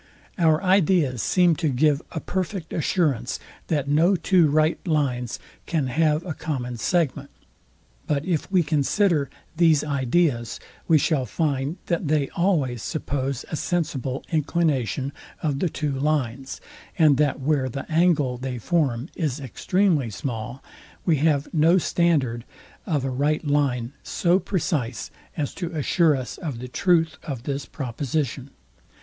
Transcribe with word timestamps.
Our 0.39 0.63
ideas 0.63 1.21
seem 1.21 1.55
to 1.57 1.69
give 1.69 2.01
a 2.11 2.19
perfect 2.19 2.73
assurance, 2.73 3.39
that 3.67 3.87
no 3.87 4.15
two 4.15 4.47
right 4.49 4.79
lines 4.87 5.37
can 5.67 5.85
have 5.93 6.25
a 6.25 6.33
common 6.33 6.77
segment; 6.77 7.29
but 8.07 8.25
if 8.25 8.51
we 8.51 8.63
consider 8.63 9.29
these 9.57 9.83
ideas, 9.83 10.59
we 10.87 10.97
shall 10.97 11.27
find, 11.27 11.77
that 11.85 12.07
they 12.07 12.29
always 12.29 12.81
suppose 12.81 13.45
a 13.51 13.55
sensible 13.55 14.23
inclination 14.31 15.13
of 15.43 15.59
the 15.59 15.69
two 15.69 15.91
lines, 15.91 16.59
and 16.97 17.17
that 17.17 17.39
where 17.39 17.69
the 17.69 17.85
angle 17.87 18.37
they 18.37 18.57
form 18.57 19.07
is 19.15 19.39
extremely 19.39 20.09
small, 20.09 20.63
we 21.05 21.17
have 21.17 21.47
no 21.53 21.77
standard 21.77 22.43
of 22.87 23.05
a 23.05 23.09
I 23.09 23.11
@ 23.11 23.11
right 23.11 23.45
line 23.45 23.93
so 24.01 24.39
precise 24.39 25.11
as 25.37 25.53
to 25.53 25.71
assure 25.75 26.15
us 26.15 26.39
of 26.39 26.57
the 26.57 26.67
truth 26.67 27.17
of 27.21 27.43
this 27.43 27.67
proposition. 27.67 28.49